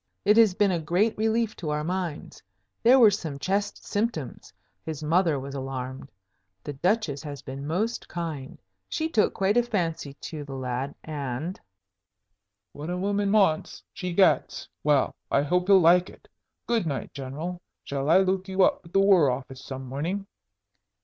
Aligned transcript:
"It 0.25 0.35
has 0.37 0.55
been 0.55 0.71
a 0.71 0.79
great 0.79 1.15
relief 1.15 1.55
to 1.57 1.69
our 1.69 1.83
minds. 1.83 2.41
There 2.81 2.97
were 2.97 3.11
some 3.11 3.37
chest 3.37 3.85
symptoms; 3.85 4.51
his 4.83 5.03
mother 5.03 5.39
was 5.39 5.53
alarmed. 5.53 6.09
The 6.63 6.73
Duchess 6.73 7.21
has 7.21 7.43
been 7.43 7.67
most 7.67 8.07
kind; 8.07 8.59
she 8.89 9.07
took 9.07 9.35
quite 9.35 9.57
a 9.57 9.61
fancy 9.61 10.13
to 10.15 10.43
the 10.43 10.55
lad, 10.55 10.95
and" 11.03 11.59
"What 12.73 12.89
a 12.89 12.97
woman 12.97 13.31
wants 13.31 13.83
she 13.93 14.11
gets. 14.11 14.67
Well, 14.83 15.13
I 15.29 15.43
hope 15.43 15.67
he'll 15.67 15.79
like 15.79 16.09
it. 16.09 16.27
Good 16.65 16.87
night, 16.87 17.13
General. 17.13 17.61
Shall 17.83 18.09
I 18.09 18.17
look 18.21 18.47
you 18.47 18.63
up 18.63 18.81
at 18.83 18.93
the 18.93 18.99
War 18.99 19.29
Office 19.29 19.63
some 19.63 19.85
morning?" 19.85 20.25